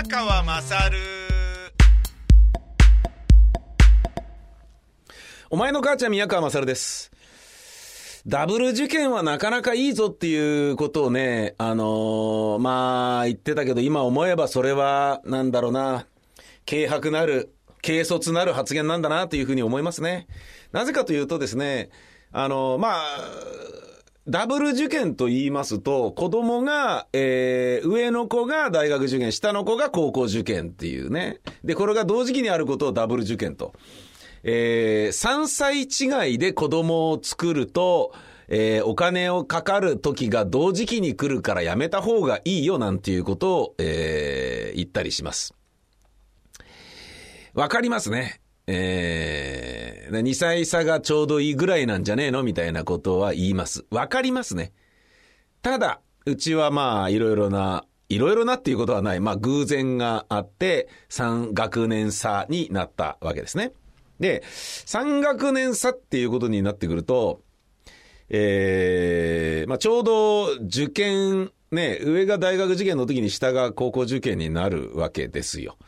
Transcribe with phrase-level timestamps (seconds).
[0.00, 0.96] 宮川まさる
[5.50, 7.10] お前の母ちゃん宮川勝です。
[8.24, 16.06] ダブル受験はなかなかいいぞっていうことをね、あのーまあ、言ってたけど、今思えばそれは、なんだろうな、
[16.64, 17.52] 軽薄なる、
[17.84, 20.28] 軽率なる発言なんだなというふうに思いますね。
[20.70, 21.90] なぜかというとですね、
[22.30, 23.02] あのーまあ、
[24.28, 31.40] ダブル受験と言いますと、子供が、えー、上の子が大学受験、下の子が高校受験っていうね。
[31.64, 33.72] で、これが同時期にあることをダブル受験と。
[34.42, 38.12] えー、3歳違いで子供を作ると、
[38.48, 45.54] えー、お金をかかる時が同時期に来るからやめた方がいいよなんていうことを、えー、言ったりします。
[47.54, 48.40] わかりますね。
[48.70, 53.86] えー、2歳差がちょうどいいぐらいなんじゃねえのみたいなことは言います。
[53.90, 54.72] わかりますね。
[55.62, 59.20] ただ、うちはまあ、いろいろな、いろいろなっていうことはない。
[59.20, 63.72] まあ、偶然があって、3学年差になったわけですね。
[64.20, 67.40] で、3学年差っていうことになってくると、
[68.28, 75.78] えー、まあ、ちょうど受験、ね、上が大学受験の時に下が高校受験になるわけですよ。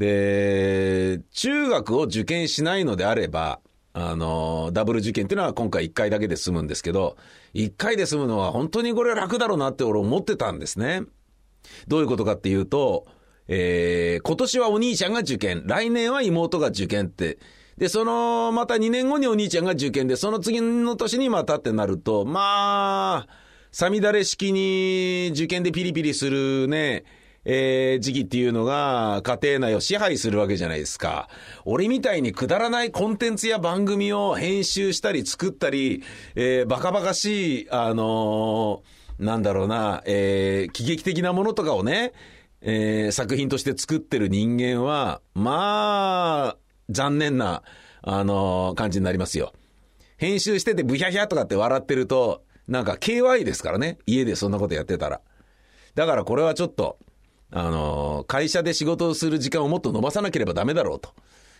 [0.00, 3.60] で、中学を受験しないのであれば、
[3.92, 7.18] あの、ダブル受験っていうのは今回1回だけで済むんですけど、
[7.52, 11.02] 1回で済むのは本当にこれ楽だろうなって俺思ってたんですね。
[11.86, 13.06] どういうことかっていうと、
[13.46, 17.38] えー、今年はお兄ちゃんが受験、来年は妹が受験って、
[17.76, 23.28] で、その、また2年後にお兄ちゃんが受験で、その次の年にまたってなると、まあ、
[23.70, 27.04] さみだれ式に受験でピリピリするね、
[27.44, 31.28] えー、時期っていうのが家庭内を支配するわけじゃないですか。
[31.64, 36.02] 俺みたいにくだらないコンテンツや番組を編集したり作ったり、
[36.34, 42.12] えー、バカバカしい、あのー、なんだろうな、えー、喜劇的なものとかをね、
[42.62, 46.56] えー、作品として作ってる人間は、まあ、
[46.90, 47.62] 残念な、
[48.02, 49.52] あのー感じになりますよ。
[50.16, 53.98] 編集しててブヒャヒャとかって笑ってると、なんか KY ですからね。
[54.06, 55.20] 家でそんなことやってたら。
[55.94, 56.98] だからこれはちょっと、
[57.50, 61.10] あの会社で仕事をする時間をもっと伸ばさなければダメだろうと。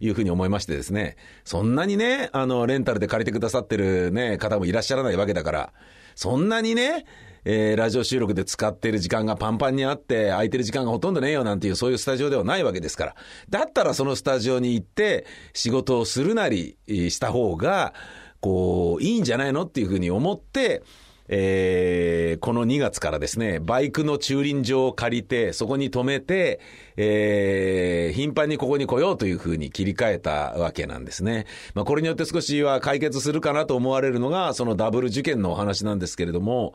[0.00, 1.16] いうふうに思いましてですね。
[1.44, 5.72] そんなにね、あの、レンタルで借りてくださってるね、方もいらっしゃらないわけだから、
[6.14, 7.06] そんなにね、
[7.48, 13.14] えーラジオ収録で使ってる時間がパンパンにあって、空いてる時間がほとんどねえよなんていう、そういうスタジオではないわけですから。
[13.48, 17.94] だったらそのスタジオに行って、仕事をするなりした方が、
[18.40, 20.82] こう、いいんじゃないのっていうふうに思って、
[21.28, 26.60] えーこの2月からですね、バイクの駐輪場を借りて、そこに止めて、
[26.96, 31.46] えー頻繁にここに来ようというふうに切り替えたわけなんですね。
[31.74, 36.74] まあ、これによって少しは解決するかなと思われるのが、そのダブル受験のお話なんですけれども、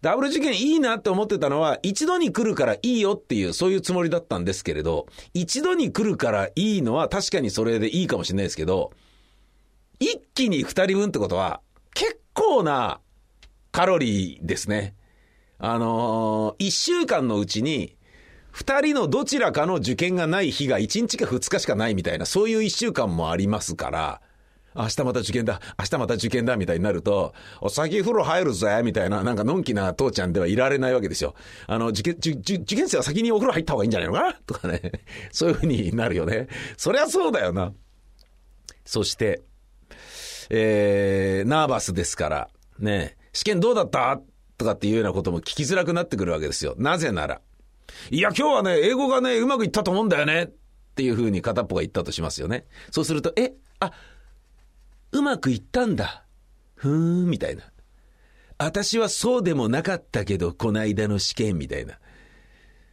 [0.00, 8.90] ダブル受験いいなって思ってたのは、一度に来るからいいよっていう、そういうつもりだったんですけれど、一度に来るからいいのは確かにそれでいいかもしれないですけど、
[10.00, 11.60] 一気に二人分ってことは、
[11.94, 13.00] 結構な
[13.72, 14.94] カロリーですね。
[15.58, 17.96] あのー一週間のうちに、
[18.50, 24.20] 二人のどちらかの受験がない日が一日か二日しかないみたいな、そういう一週間もありますから、
[24.74, 31.34] 明日また受験だ、明日また受験だ、みたいになると、お先風呂入るぜ、みたいな、なんかのんきな父ちゃんではいられないわけですよ。
[31.66, 34.34] あの、受験、受受受験生は先にお風呂入った方がいいんじゃないのかな？
[34.46, 34.92] とかね。
[35.32, 36.48] そういうふうになるよね。
[36.76, 37.72] そりゃそうだよな。
[38.84, 39.40] そして、
[40.50, 44.20] えー、ナーバスですから、ね、試験どうだった？
[44.58, 46.74] とかっていうようなことも聞きづらくなってくるわけですよ。
[46.78, 47.40] なぜなら。
[48.10, 50.44] いや、今日はね、英語がね、うまくいったと思うんだよね。
[50.44, 50.50] っ
[50.94, 52.66] ていうふうに片っぽが言ったとしますよね。
[52.90, 53.92] そうすると、え、あ、
[55.12, 56.24] うまくいったんだ。
[56.74, 56.92] ふー
[57.26, 57.64] ん、みたいな。
[58.58, 61.98] 私はそうでもなかったけど、こないだの試験みたいな。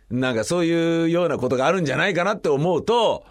[0.10, 3.26] なんかそういうようなことがあるんじゃないかなって思うと、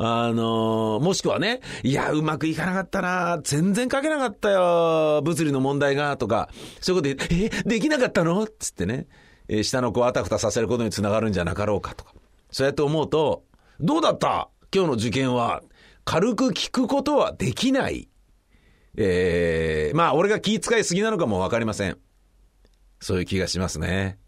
[0.00, 6.48] あのもしくはね、いや、うまくいかなかったな、全然書けなかったよ、物理の問題が、とか、
[6.80, 8.46] そういうことで、え、できなかったの？
[8.46, 9.08] つってね、
[9.48, 12.14] え下の子をあたふたさせることにつながるんじゃなかろうかとか。
[12.52, 13.42] そうやって思うと、
[13.80, 14.50] どうだった？
[14.72, 15.62] 今日の受験は、
[16.04, 18.08] 軽く聞くことはできない。
[18.96, 21.98] えー、まあ、俺が気遣いすぎなのかもわかりません。
[23.00, 24.18] そういう気がしますね。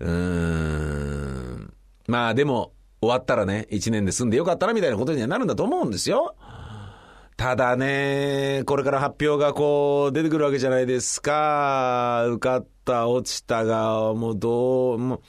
[0.00, 1.74] うーん。
[2.06, 6.34] まあでも、終わったらね、一年で済んでよかったなみたいなことにはなるんだと思うんですよ。
[7.36, 12.26] ただね、これから発表がこう出てくるわけじゃないですか。
[12.26, 15.20] 受かった、落ちたが、もうどう、もう、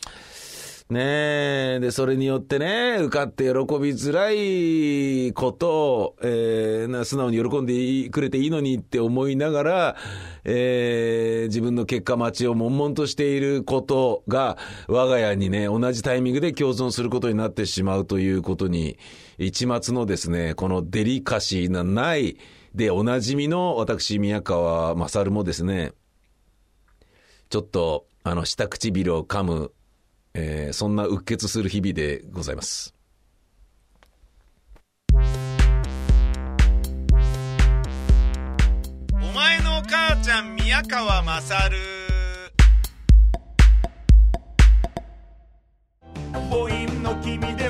[0.92, 3.54] ねえ、で、それによってね、受かって喜び
[3.92, 9.96] づらいことを、えー、素直に喜んでくれていいのにって思いながら、
[10.44, 14.58] えー、自分の結果待ちを悶々としていることが、
[14.90, 18.98] 我が家にね、同じタイミングで共存することになってしまうということに、
[19.38, 22.36] 一末のですね、このデリカシーなない、
[22.76, 25.94] で、おなじみの私、宮川勝もですね、
[27.50, 29.72] ちょっと、あの、下唇を噛む
[30.34, 32.94] えー、そんな鬱血する日々でございます。
[39.14, 41.78] お前の母ちゃん宮川まさる
[46.34, 47.70] 母音の君で